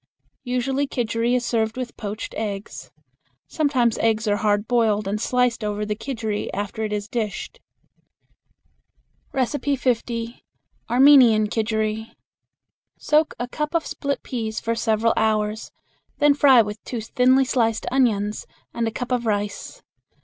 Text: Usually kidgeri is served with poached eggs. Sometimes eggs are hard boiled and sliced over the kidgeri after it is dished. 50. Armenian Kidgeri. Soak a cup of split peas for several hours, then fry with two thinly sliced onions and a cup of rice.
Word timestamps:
Usually 0.45 0.87
kidgeri 0.87 1.35
is 1.35 1.45
served 1.45 1.77
with 1.77 1.95
poached 1.95 2.33
eggs. 2.35 2.89
Sometimes 3.47 3.99
eggs 3.99 4.27
are 4.27 4.37
hard 4.37 4.67
boiled 4.67 5.07
and 5.07 5.21
sliced 5.21 5.63
over 5.63 5.85
the 5.85 5.93
kidgeri 5.95 6.49
after 6.55 6.83
it 6.83 6.91
is 6.91 7.07
dished. 7.07 7.59
50. 9.35 10.43
Armenian 10.89 11.45
Kidgeri. 11.49 12.15
Soak 12.97 13.35
a 13.37 13.47
cup 13.47 13.75
of 13.75 13.85
split 13.85 14.23
peas 14.23 14.59
for 14.59 14.73
several 14.73 15.13
hours, 15.15 15.71
then 16.17 16.33
fry 16.33 16.63
with 16.63 16.83
two 16.83 16.99
thinly 17.01 17.45
sliced 17.45 17.85
onions 17.91 18.47
and 18.73 18.87
a 18.87 18.91
cup 18.91 19.11
of 19.11 19.27
rice. 19.27 19.83